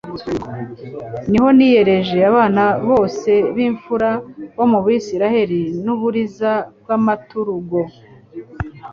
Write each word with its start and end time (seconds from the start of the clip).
ni 1.29 1.37
ho 1.41 1.47
niyereje 1.57 2.17
abana 2.31 2.63
bose 2.89 3.31
b'imfura 3.55 4.09
bo 4.57 4.65
mu 4.71 4.79
Bisiraeli 4.85 5.61
n'uburiza 5.83 6.51
bw'amaturugo: 6.81 7.79